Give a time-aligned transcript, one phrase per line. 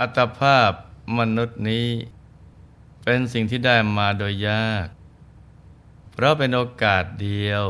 [0.00, 0.72] อัตภาพ
[1.18, 1.88] มนุษย์นี้
[3.02, 4.86] เป็นสิ่งที่ได้มาโดยยาก
[6.12, 7.64] เพราะเป็นโอกาสเดียว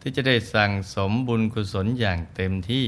[0.00, 2.86] ที่จะได้สั่งสมบุญกุศลอย่างเต็มที่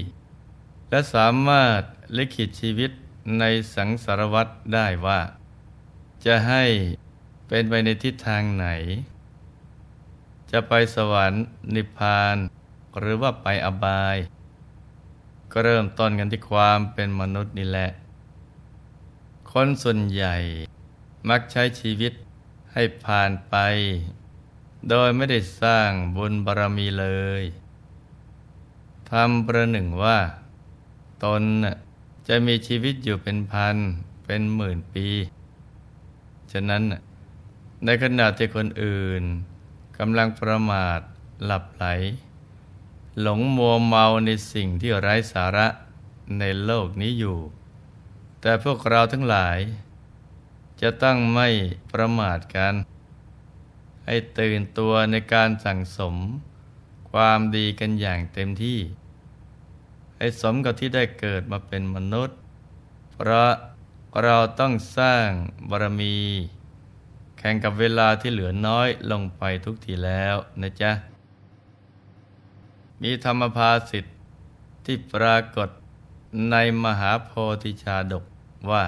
[0.90, 1.80] และสามารถ
[2.16, 2.90] ลิขิตชีวิต
[3.38, 5.20] ในสังสารวัตรได้ว่า
[6.24, 6.64] จะให้
[7.48, 8.66] เป็นไปในทิศทางไหน
[10.50, 12.36] จะไปสวรรค์นิพพาน
[12.98, 14.16] หรือว่าไปอบาย
[15.52, 17.90] ก็เริ่มต้นกันที่ความเป็นมนุษย์นี่แหละ
[19.58, 20.36] คนส่วนใหญ่
[21.28, 22.12] มักใช้ชีวิต
[22.72, 23.56] ให้ผ่านไป
[24.88, 27.06] โดยไม่ได้สร้างบุญบารมีเล
[27.40, 27.42] ย
[29.10, 30.18] ทำประหนึ่งว่า
[31.24, 31.42] ตน
[32.28, 33.76] จะมีชีวิตอยู่เป็นพัน
[34.24, 35.08] เป็นหมื่นปี
[36.52, 36.82] ฉะนั้น
[37.84, 39.22] ในขณะที่คนอื่น
[39.98, 41.00] กำลังประมาท
[41.44, 41.84] หลับไหล
[43.20, 45.66] หลงมัวเมาในสิ่งที่ไร้สาระ
[46.38, 47.38] ในโลกนี้อยู่
[48.46, 49.58] แต่พวกเราทั้งหลาย
[50.80, 51.48] จะตั้งไม่
[51.92, 52.74] ประมาทกัน
[54.06, 56.16] ให้ตื่นตัวในการสั่งสม
[57.10, 58.80] ความดีกันอย่างเต็มที่
[60.16, 62.36] ให้สมกับที่ได้เกิดมาเป็นมนุษย์
[63.12, 63.50] เพราะ
[64.22, 65.28] เราต้องสร้าง
[65.70, 66.16] บารมี
[67.38, 70.92] แข่งกับเวลาที่เหลือน้อยลงไปทุกทีแล้วนะจ๊ะ
[73.02, 74.14] มีธรรมภาสิทธิ์
[74.84, 75.68] ที่ปรากฏ
[76.50, 77.30] ในมหาโพ
[77.64, 78.24] ธิชาดก
[78.70, 78.84] ว่า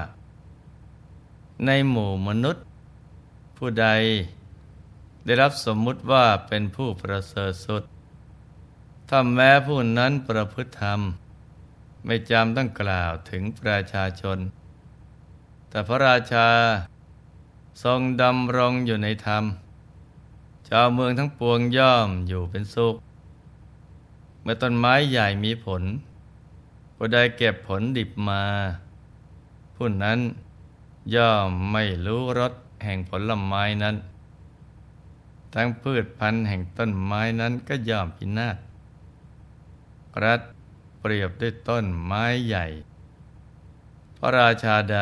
[1.65, 2.65] ในหมู่มนุษย์
[3.57, 3.87] ผู้ใด
[5.25, 7.83] ได้รับสมมุติว่าเป็นผู้ประเสริฐสุด
[9.09, 11.01] ถ้าแม้ผู้นั้นประพฤติธรรม
[12.05, 14.39] ไม่จำต้องกล่าวถึงประชาชน
[15.69, 16.49] แต่พระราชา
[17.85, 19.45] ทรงดำรงอยู่ในธรรม
[20.69, 22.97] ชาวเมืองทั้งปวงย่อมอยู่เป็นสุข
[24.43, 25.83] เมื่อต้นไม้ใหญ่มีผล
[26.97, 28.43] ผู้ใดเก็บผลดิบมา
[29.77, 30.19] ผู้นั้น
[31.15, 32.53] ย่อมไม่รู้รส
[32.85, 33.97] แห่งผลไม้นั้น
[35.55, 38.57] ทั้งพืชพันธุ์แห่งต้นไม้นั้นก็ย่อมพินาศ
[40.25, 40.41] รัฐ
[41.01, 42.67] เปรียบด้วยต้นไม้ใหญ่
[44.17, 44.99] พระราชาใด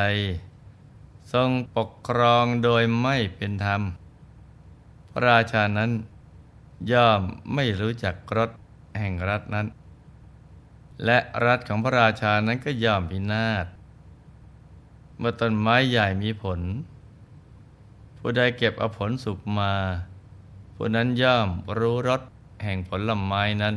[1.32, 3.82] ทรงปกครองโดยไม่เป็นธรรม
[5.10, 5.90] พระราชานั้น
[6.92, 7.22] ย่อม
[7.54, 8.50] ไม่รู้จักรส
[8.98, 9.66] แห่งรัฐนั้น
[11.04, 13.66] และรัฐของพระราชานั้นก็ย่อมพินาศ
[15.18, 16.60] เมื่อต้นไม้ใหญ่มีผล
[18.18, 19.72] ผู้ใดเก็บเอาผลสุกมา
[20.74, 21.48] ผู้นั้นย่อม
[21.78, 22.22] รู้รส
[22.64, 23.74] แห่งผลลไม้นั้น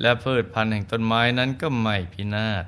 [0.00, 2.64] และพืชพันธุ์แห่งต้นไม้นั้นก็ไม่พินาศ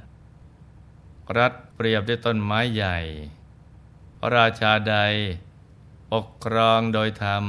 [1.38, 2.98] รัฐเปรียบด้วยต้นไม้ใหญ่
[4.18, 4.96] พระราชาใด
[6.12, 7.44] ปกครองโดยธรรม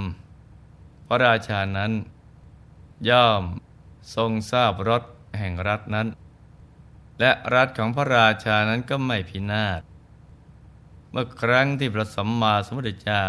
[1.08, 1.92] พระราชานั้น
[3.10, 3.44] ย่อม
[4.16, 5.04] ทรงทราบรส
[5.40, 6.08] แห่งรัฐนั้น
[7.20, 9.82] และรัฐของพระราชานั้นก็ไม่พินาศ
[11.12, 13.26] เมื่อครั้งที่พระสัมมาสัมพุทธเจ้า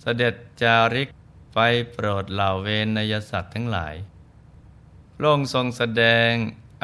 [0.00, 1.08] เสด็จจาริก
[1.54, 1.58] ไป
[1.92, 3.94] โปรดเหล่าเวนยสัตว์ทั้งหลาย
[5.16, 6.30] พระองค์ทรงแสดง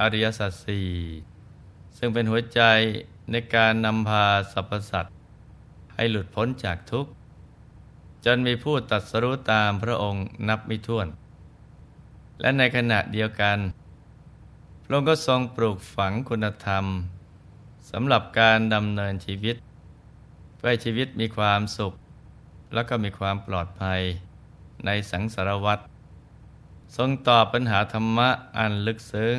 [0.01, 0.91] อริยสัจสี่
[1.97, 2.61] ซึ่งเป็นหัวใจ
[3.31, 5.15] ในการนำพาสรรพสัตว์
[5.95, 7.11] ให้หลุดพ้นจากทุกข์
[8.25, 11.07] จนมีผู้ตัดสรู้ตามพระองค์นับไม่ถ้วน
[12.41, 13.59] และในขณะเดียวกัน
[14.85, 16.85] พระองค์ก็ทรงปลูกฝังคุณธรรม
[17.91, 19.57] สำหรับการดำเนินชีวิต
[20.67, 21.93] ให้ชีวิตมีความสุข
[22.75, 24.01] แล้วก็มีความปลอดภัย
[24.87, 25.79] ในสังสารวัฏ
[26.97, 29.39] ทรงตอบปัญหาธรรมะอันลึกซึ้ง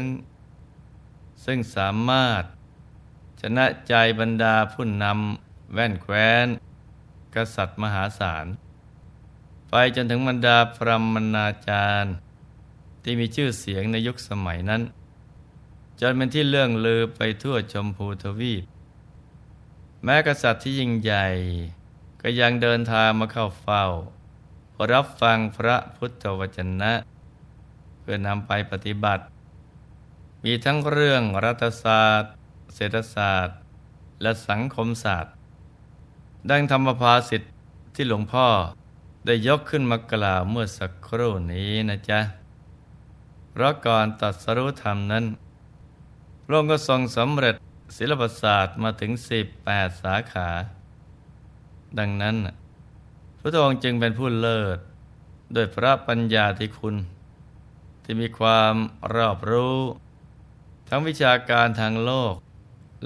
[1.45, 2.43] ซึ่งสามารถ
[3.41, 6.47] ชนะใจบรรดาผู้นำแว่นแคว้น
[7.35, 8.45] กษัตริย์มหาศาล
[9.69, 12.13] ไปจนถึงบรรดาพรหมนาจารย์
[13.03, 14.81] ที่มีชื่อเสียงในยุคสมัยนั้น
[15.99, 18.63] จนเป็นที่เลื่องลือไปทั่วชมพูทวีป
[20.07, 21.25] แม้กษัตริย์ที่ยิ่งใหญ่
[22.21, 23.83] ก็ยังเดินทางมาเข้าเฝ้า
[24.93, 26.93] รับฟังพระพุทธวจนะ
[27.99, 29.23] เพื่อนำไปปฏิบัติ
[30.43, 32.31] มีทั้งเรื่องรัฐศาสตร์
[32.75, 33.57] เศรษฐศาสตร์
[34.21, 35.33] และสังคมศาสตร์
[36.49, 37.51] ดังธรรมภาสิทธิ์
[37.95, 38.47] ที่หลวงพ่อ
[39.25, 42.19] ได้ยกขึ้นมากล่าวเมื่อสักครู่นี้นะจ๊ะ
[43.51, 45.25] เพราะก่อนตัดสรุธรรมนั้น
[46.43, 47.55] พระองค์ก็ทรงสำเร็จ
[47.97, 49.11] ศิลปศาสตร์มาถึง
[49.57, 50.49] 18 สาขา
[51.99, 52.35] ดังนั้น
[53.39, 54.77] พระองค์จึงเป็นผู้เลิศ
[55.53, 56.95] โดยพระปัญญาที่คุณ
[58.03, 58.75] ที่มีความ
[59.15, 59.79] รอบรู้
[60.87, 62.33] ทั้งวิชาการทางโลก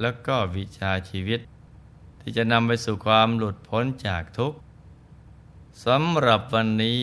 [0.02, 1.40] และก็วิชาชีวิต
[2.22, 4.58] ที่จะนำไปสู่ความหลุดพ้นจากทุกข์
[5.86, 7.02] สำหรับวันนี้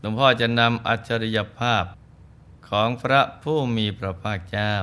[0.00, 1.84] หลวงพ่อจะนำอัจฉริยภาพ
[2.68, 4.74] ของพระผู้มีพระภาคเจ้า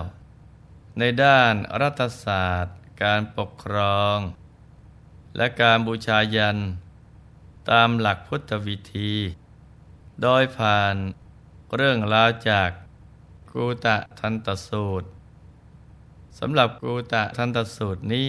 [1.00, 4.18] ในด้านรัฐศาสตร์ การปกครอง
[5.38, 6.58] และการบูชายัน
[7.70, 9.14] ตามหลักพุทธวิธี
[10.22, 10.96] โดยผ่าน
[11.76, 12.70] เรื่องราวจาก
[13.52, 15.08] กูตะทันตสูตร
[16.40, 18.28] สำหรับกูตะทันตสูตรนี้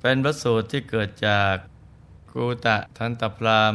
[0.00, 1.54] เป็นพระสูตรที่เกิดจาก
[2.32, 3.74] กูตะทันตพราม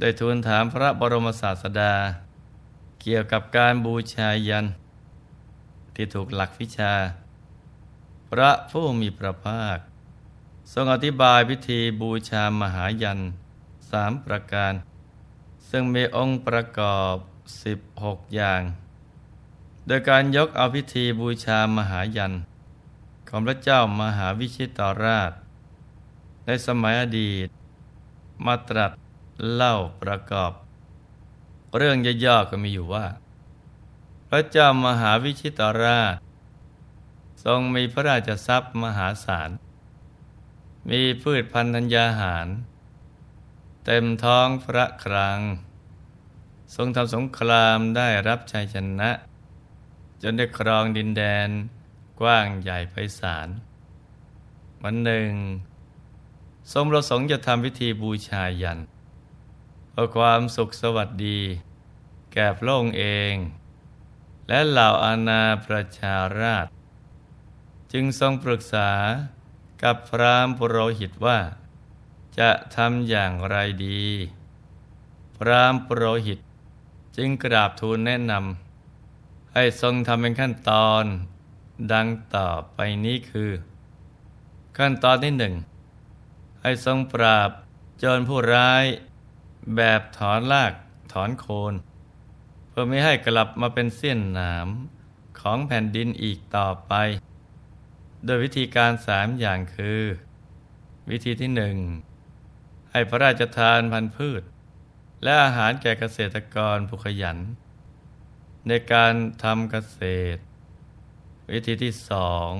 [0.00, 1.94] ได้ทูลถามพระบรมศาสดา
[3.00, 4.66] เกี่ยวกับการบูชายัน
[5.96, 6.94] ที่ถูกหลักวิชา
[8.30, 9.78] พระผู้มีพระภาค
[10.72, 13.20] ทรงอธิบายพิธีบูชามหายัน
[13.90, 14.72] สามประการ
[15.68, 17.14] ซึ่งมีองค์ประกอบ
[17.74, 18.62] 16 อย่าง
[19.86, 22.32] โดยการยกเอาพิธีบูชามหายัน
[23.28, 25.32] ของพระเจ้ามหาวิชิตราช
[26.46, 27.48] ในสมัยอดีต
[28.44, 28.90] มาตรัส
[29.54, 30.52] เล่าประกอบ
[31.76, 33.06] เรื่องย่อๆก็มีอยู่ว่า
[34.36, 36.16] ระเจ้ามหาวิชิตราช
[37.44, 39.50] ทรงมีพระราชทรัพย์มหาศาล
[40.90, 42.48] มีพืชพันธัญญาหาร
[43.86, 45.40] เต็มท้องพระครัง
[46.74, 49.10] ทรงทำสงครามได้รับชัยชนะ
[50.22, 51.48] จนได้ครองดินแดน
[52.20, 53.48] กว้างใหญ่ไพศาล
[54.82, 55.30] วันหนึ่ง
[56.72, 58.78] ทรงประสงค์จะทำพิธีบูชายัน
[59.90, 61.40] เพื่อความสุขสวัสดี
[62.32, 63.34] แก่พระองค์เอง
[64.48, 66.66] และเหล่าอาณาประชาราช
[67.92, 68.90] จึงทรงปรึกษา
[69.82, 71.38] กับพรามปุโรหิตว่า
[72.38, 73.56] จะทำอย่างไร
[73.86, 74.04] ดี
[75.36, 76.38] พรามปุโรหิต
[77.16, 81.04] จึงกราบทูลแนะนำให้ทรงทำเป็นขั้นตอน
[81.92, 83.50] ดังต่อไปนี้คือ
[84.78, 85.54] ขั้นตอนที่หนึ่ง
[86.62, 87.50] ให้ทรงปราบ
[87.98, 88.84] โจรผู้ร้าย
[89.76, 90.72] แบบถอนลาก
[91.12, 91.74] ถอนโคน
[92.78, 94.68] พื่อไม่ให้กลับมาเป็นเสี้ยนหนาม
[95.40, 96.92] ของแผ่นดินอีกต่อไป
[98.24, 100.02] โดยวิธีการสามอย่างคือ
[101.10, 101.76] วิธีที่หนึ่ง
[102.90, 104.42] ให้พระราชทานพันธุ์พืช
[105.22, 107.38] และอาหารแก่เกษตรกรผู้ขยัน
[108.68, 109.12] ในการ
[109.42, 110.00] ทำเกษ
[110.34, 110.40] ตร
[111.52, 112.50] วิธีที่สอง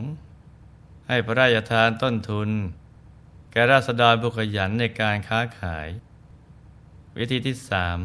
[1.09, 2.51] ให้พระราชทานต้นทุน
[3.53, 5.89] แก่ราษฎรผู้ขยันในการค้าขาย
[7.19, 7.99] วิธีที่สาม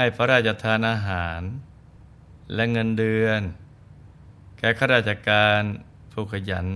[0.00, 1.40] ให้พระราชทานอาหาร
[2.54, 3.40] และเงินเดือน
[4.58, 5.62] แก่ข้าราชการ
[6.12, 6.66] ผู้ขยัน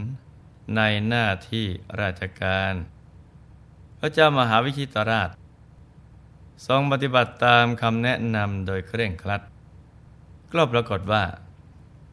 [0.76, 1.66] ในหน้าที่
[2.00, 2.72] ราชการ
[3.98, 5.30] พระเจ้ามหาวิชิตราช
[6.66, 9.42] ทรงปฏิบัติตามคำแนะนำโดยเคร่งครัด
[10.52, 11.24] ก็ปรากฏว่า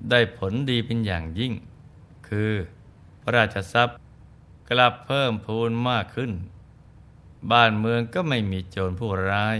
[0.09, 1.53] ได้ผลดีเป็นอย่างยิ่ง
[2.27, 2.51] คือ
[3.21, 3.97] พระราชทรัพย์
[4.69, 6.31] กลับเพิ่มพูนมากขึ้น
[7.51, 9.57] บ้านเมืองก็ไม่มีโจรผู้ร้าย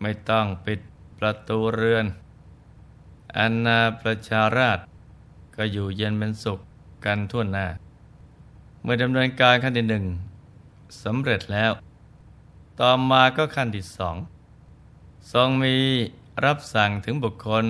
[0.00, 0.80] ไม่ต้องปิด
[1.18, 2.06] ประตูเรือน
[3.36, 4.78] อนนาประชาราช
[5.56, 6.60] ก็อยู่เย็นเป็นสุข
[7.04, 7.66] กันทั่วหน้า
[8.82, 10.04] เมื่อดำเนินการขั้นที่หนึ่ง
[11.02, 11.72] สำเร็จแล้ว
[12.80, 14.16] ต่อมาก็ขั้นที่สอง
[15.32, 15.76] ทรงมี
[16.44, 17.64] รับสั่งถึงบุคคล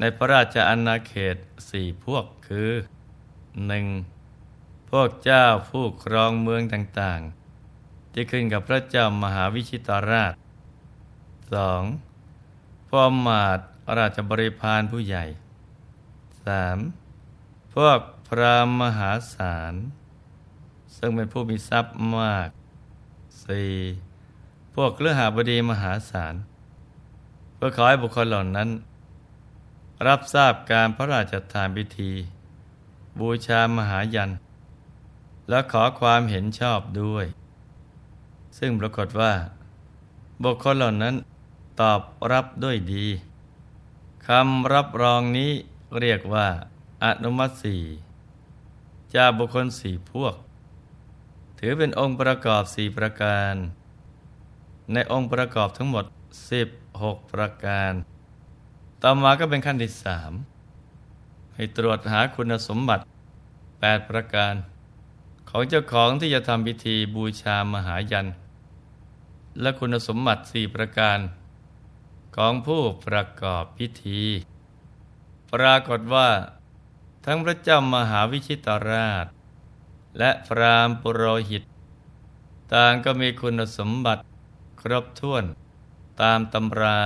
[0.00, 1.36] ในพระราชอาณาเขต
[1.68, 2.70] สี่พวกคือ
[3.66, 3.86] หนึ่ง
[4.90, 10.32] พวกเจ้าผู้ครองเมืองต่างๆ ที่ขึ้นกับพระเจ้ามหาวิชิตราช
[11.70, 11.82] อง
[12.88, 13.58] พ่อมาด
[13.98, 15.24] ราชบริพารผู้ใหญ่
[16.44, 16.78] สาม
[17.74, 19.74] พวกพระมหาศาล
[20.96, 22.48] ซึ่งเป็นผู้มีทรัพย์มาก
[23.44, 23.72] สี่
[24.74, 26.34] พวกเลือหาบดีมหาศาล
[27.54, 28.68] เพื่อขอให้บุคคลเหล่านั้น
[30.06, 32.12] รับทราบการพระราชทานพิธี
[33.18, 34.30] บูชามหายัน
[35.48, 37.26] และขอความเห็นชอบด้วย
[38.58, 39.32] ซึ่งปรากฏว่า
[40.44, 41.14] บุคคลเหล่านั้น
[41.80, 42.00] ตอบ
[42.32, 43.06] รับด้วยดี
[44.26, 45.52] คำรับรองนี้
[46.00, 46.48] เรียกว่า
[47.04, 47.82] อนุมัติสี่
[49.14, 50.34] จากบุคคลสี่พวก
[51.58, 53.54] ถือเป็นองค์ประกอบสี่ประการ
[54.92, 56.04] ในองค์ประกอบทั้งหมด
[56.68, 57.92] 16 ประการ
[59.02, 60.32] ต่อมาก็เป็นขั้นที่สาม
[61.54, 63.02] ให้ตรวจหาคุณสมบัติ
[63.56, 64.54] 8 ประการ
[65.48, 68.28] ของเจ้าของที่จะทำพิธีบูชามหายัน
[69.60, 71.18] และคุณสมบัติสี่ประการ
[72.36, 74.22] ของผู้ประกอบพิธี
[75.52, 76.30] ปรากฏว่า
[77.24, 79.26] ทั้งพระเจ้ามหาวิชิตราช
[80.18, 81.62] และพรามปุโรหิต
[82.74, 84.22] ต่างก็มีคุณสมบัติ
[84.80, 85.44] ครบถ้วน
[86.22, 87.00] ตามตำรา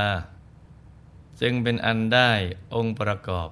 [1.40, 2.30] จึงเป็นอันได้
[2.74, 3.48] องค์ประกอบ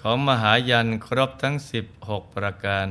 [0.00, 1.56] ของมหายันครบทั้ง
[1.94, 2.86] 16 ประการ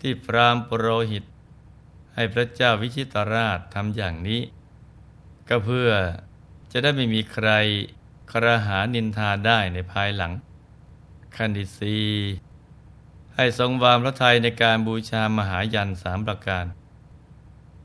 [0.00, 1.24] ที่พรามปุโรหิต
[2.14, 4.42] ให้พระเจ้าวิชิตราชทำอย่างนี้
[5.48, 5.90] ก็เพื่อ
[6.72, 7.48] จะได้ไม่มีใคร
[8.30, 10.32] ครหานินทาได้ในภายหลัง
[11.36, 11.98] คันดิสี
[13.34, 16.64] ให้ทรงวางพระทัยในการบูชามหายันสามประการ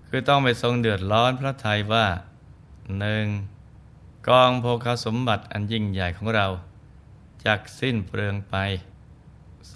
[0.07, 2.07] คือต้องไปทรงเดือดร้อนพระทัยว่า
[2.99, 3.25] หนึ่ง
[4.27, 6.47] กองโภคสมบัติอันยิ่งใหญ่ของเรา
[7.45, 8.55] จากสิ้นเปลืองไป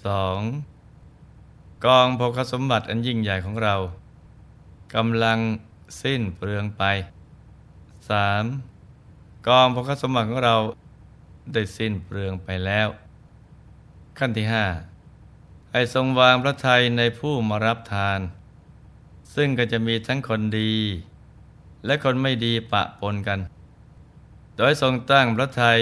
[0.04, 0.40] สอง
[1.84, 3.74] กองโภคสมบัติอันยิ่งใหญ่ของเรา
[4.94, 5.38] กำลัง
[6.02, 6.82] สิ้นเปลืองไป
[8.10, 8.44] สาม
[9.46, 10.56] กองโภคสมบัติของเรา
[11.52, 12.88] ได้สิ้นเปลืองไปแล้ว
[14.18, 14.66] ขั้นที่ห้า
[15.72, 18.20] ให้ทรงวางพระทัยในผู้มารับทาน
[19.34, 20.74] ซึ่งก็จะมีทั้งคนดี
[21.86, 23.38] และคนไม่ดีปะปนกัน
[24.56, 25.78] โดยทรงตั้งพระไทย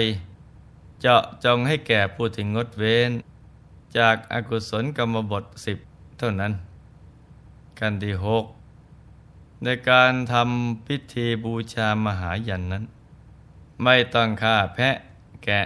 [1.01, 3.11] เจาะจงให้แก่ผู้ที่งดเว้น
[3.97, 5.77] จากอากุศลกรรมบทสิบ
[6.17, 6.53] เท่านั้น
[7.79, 8.45] กันที่หก
[9.63, 12.83] ในการทำพิธีบูชามหายันนั้น
[13.83, 14.95] ไม่ต้องฆ่าแพะ
[15.43, 15.61] แกะ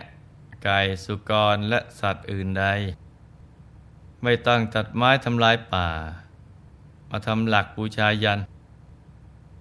[0.63, 2.65] ไก่สุกรและสัตว์อื่นใด
[4.23, 5.89] ไม่ต้องตัดไม้ทำลายป่า
[7.09, 8.39] มาทำหลักบูชายัน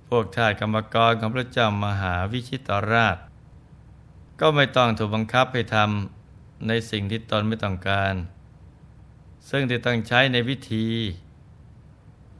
[0.08, 3.16] พวกทาสกรรมกรของพระเจ้ามหาวิชิตราช
[4.40, 8.14] ก็ไม่ต้องถูกบังคับให้ทำในสิ่งที่ตนไม่ต้องการ
[9.48, 10.86] ซึ่งที่ต้องใช้ในวิธี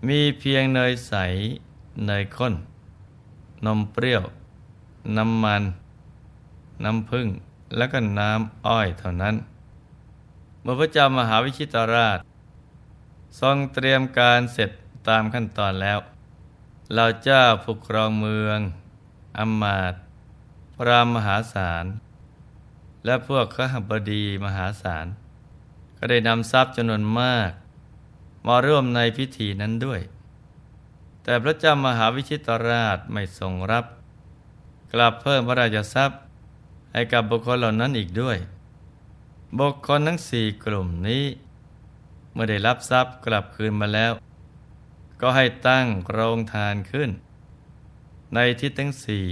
[0.08, 1.14] มีเพียงเนยใส
[2.06, 2.54] เนยข้น
[3.66, 4.22] นมเปรี้ยว
[5.16, 5.62] น้ำมัน
[6.84, 7.28] น้ำผึ้ง
[7.76, 9.34] และก็น้ำอ้อยเท่านั้น
[10.60, 12.18] เมื่อพระเจ้ามหาวิชิตราช
[13.40, 14.70] ทรงเตรียมการเสร็จ
[15.08, 15.98] ตามขั้นตอนแล้ว
[16.94, 18.58] เราเจ้าผู้ครองเมือง
[19.38, 19.94] อมมาต
[20.76, 21.84] พรามมหาศาล
[23.04, 25.06] และพวกขหบดีมหาศาล
[25.98, 27.50] ก็ได้นำทรัพย์จำนวนมาก
[28.46, 30.00] มาร่วมในพิธีนั้นด้วย
[31.22, 33.84] แต่พระเจ้ามหาวิชิตราชไม่ทรงรับ
[34.92, 36.20] กลับเพิ่มพระราชทรัพย์
[36.92, 38.38] ให้กับบุคคลเหล่านั้นอีกด้วย
[39.58, 41.24] บุคคลทั้งสี่กลุ่มนี้
[42.32, 44.12] เมื่อได้รับทรัพย์กลับคืนมาแล้ว
[45.20, 47.10] ก็ให้ตั้งโรงทานขึ้น
[48.34, 49.28] ในทิศทั้งสี่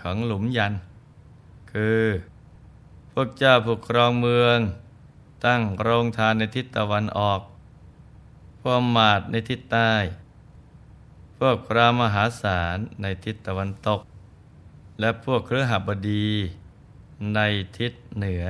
[0.00, 0.74] ของหลุมยัน
[1.72, 2.04] คือ
[3.12, 4.58] พวกเจ้าผูกครองเมือง
[5.46, 7.40] ตั้งโรงทานในทิศตะวันออก
[8.60, 9.92] พวกมาดในทิศใต้
[11.38, 14.00] พวกพระมหาศาลในทิศตะวันตก
[15.00, 16.28] และพวกเครือหบดี
[17.34, 17.40] ใน
[17.78, 18.44] ทิศเหนือ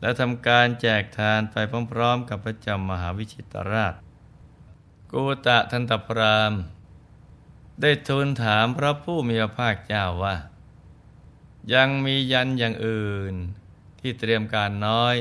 [0.00, 1.56] และทำการแจกทานไป
[1.92, 3.94] พร้อมๆ กับพระจ้ามหาวิชิตราช
[5.12, 6.52] กูตะทันตพราม
[7.80, 10.36] ได้ทูลถามพระผู้มีพระภาคเจ้าว่า
[11.74, 13.34] ยังมียันอย่างอื่น
[14.00, 15.16] ที่เตรียมการน้อย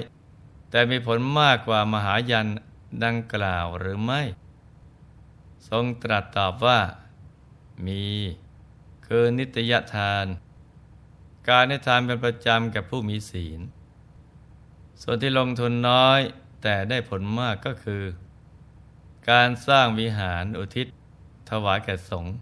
[0.70, 2.48] แต่มีผลมากกว่ามหายัน
[3.04, 4.22] ดังกล่าวหรือไม่
[5.70, 6.80] ทรงตรัสตอบว่า
[7.86, 8.04] มี
[9.06, 10.26] คือนิตยทาน
[11.50, 13.60] การให้ทานเป็นประจำแก่ผู้มีศีล
[15.02, 16.20] ส่วนที่ลงทุนน้อย
[16.62, 18.04] แต่ได้ผลมากก็คือ
[19.30, 20.88] การสร้างวิหารอุทิศ
[21.50, 22.34] ถวายแก่สงฆ์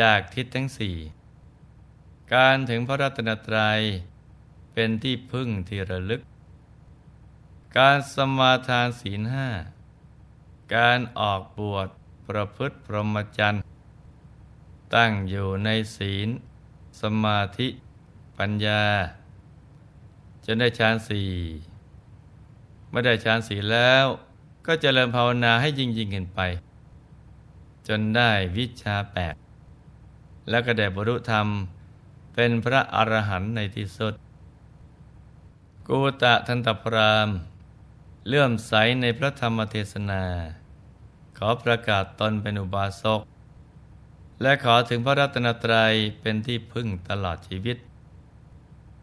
[0.00, 0.96] จากทิศทั้งสี่
[2.34, 3.80] การถึงพระรัตนตรัย
[4.72, 6.20] เป็นที่พึ่งที่ระลึก
[7.78, 9.48] การสมาทานศีลห้า
[10.76, 11.88] การออกบวช
[12.28, 13.62] ประพฤติพรหมจรรย์
[14.94, 16.28] ตั้งอยู่ในศีล
[17.00, 17.68] สมาธิ
[18.40, 18.82] ปัญญา
[20.44, 21.30] จนได้ฌานสี่
[22.88, 24.04] เมื่อได้ฌานสี่แล้ว
[24.66, 26.40] ก็เจริญภาวนาให้ยิ่งยิ่งขึ้นไป
[27.88, 29.34] จนได้วิชาแปด
[30.48, 31.46] แล้วก็ได้บรรลุธรรม
[32.34, 34.14] เป็นพระอรหันต์ในที่สุด
[35.88, 37.28] กูตะทันตพราม
[38.28, 40.24] เลื่อมใสในพระธรรมเทศนา
[41.38, 43.20] ขอประกาศตนเป็นอุบาสก
[44.42, 47.78] และขอถึงพระรัตนตรัยเป็นที่พึ่งตลอดชีวิต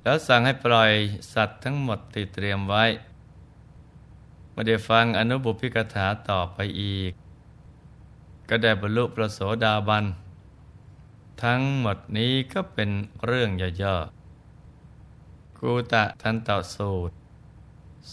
[0.07, 0.91] แล้วสั่งให้ปล่อย
[1.33, 2.85] สัตว์ทั้งหมดที่เตรียมไว้
[4.51, 7.11] ไม่ได้ฟังอนุบุพิกถาต่อไปอีก
[8.49, 10.05] ก็ได้บรรลุพระโสดาบัน
[11.43, 12.89] ทั้งหมดนี้ก็เป็น
[13.25, 13.49] เรื่อง
[13.81, 17.15] ย่อๆกูตะทันตสูตร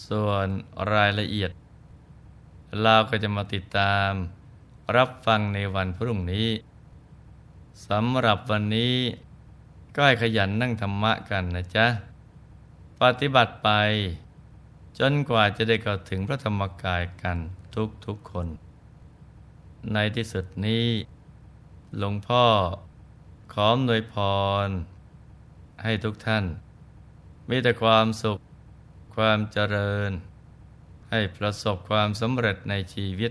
[0.06, 0.48] ส่วน
[0.92, 1.50] รายละเอียด
[2.82, 4.10] เราก็จะมาติดตาม
[4.96, 6.48] รับฟังในวันพรุ่งนี้
[7.88, 8.96] สำหรับวันนี้
[9.94, 11.86] ก็ให้ขยันนั่งธรรมะกันนะจ๊ะ
[13.00, 13.68] ปฏิบัติไป
[14.98, 17.38] จนกว่าจะได้เข้าถึงพระธรรมกายกัน
[17.74, 18.46] ทุกทุกคน
[19.92, 20.86] ในที่สุดนี้
[21.98, 22.44] หลวงพ่อ
[23.52, 24.14] ขอมนวยพ
[24.66, 24.68] ร
[25.82, 26.44] ให้ทุกท่าน
[27.48, 28.38] มีแต่ความสุข
[29.16, 30.10] ความเจริญ
[31.10, 33.30] ให้ประสบความสำเร็จในชีวิต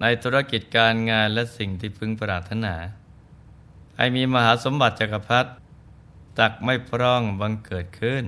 [0.00, 2.74] ในธุรกิจการงานและสิ่งที่พึงปรารถนา
[3.96, 5.50] ให้มีมหาสมบัติจักรพรรดิ
[6.38, 8.24] ตักไม่พร่องบังเกิดขึ้น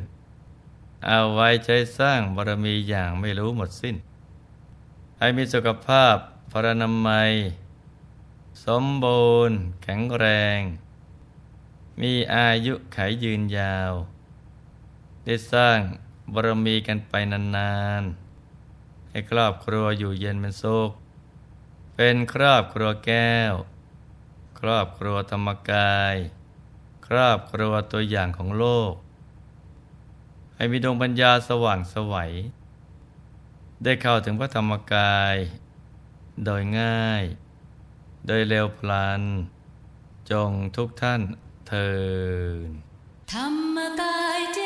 [1.06, 3.96] เอาไว้ใช้สร้างบารมีอย่างไม่รู้หมดสิ้น
[5.18, 6.16] ให้มีสุขภาพ
[6.52, 7.32] พรนามัย
[8.64, 10.26] สมบูรณ์ แข็งแร
[10.58, 10.60] ง
[12.00, 13.92] มีอายุไขยืนยาว
[15.24, 15.78] ได้สร้าง
[16.32, 20.90] บารมีกันไปนานๆ ให้ครอบครัวอยู่เย็นเป็นสุข
[21.96, 23.54] เป็นครอบครัวแก้ว
[24.58, 26.14] ครอบครัวธรรมกาย
[27.06, 28.92] ครอบครัวตัวอย่างของโลก
[30.56, 32.32] ให้มีดวงปัญญาสว่างสวัย
[33.82, 35.36] ได้เข้าถึงพระธรรมกาย
[36.44, 37.24] โดยง่าย
[38.26, 39.22] โดยเร็วพลัน
[40.30, 41.20] จงทุกท่าน
[41.68, 41.90] เทิ
[42.66, 42.70] น
[43.32, 43.46] ธรร
[43.76, 44.60] มกายเจ